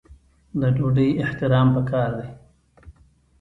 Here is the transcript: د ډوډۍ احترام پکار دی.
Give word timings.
د 0.59 0.61
ډوډۍ 0.75 1.09
احترام 1.25 1.67
پکار 1.75 2.09
دی. 2.19 2.29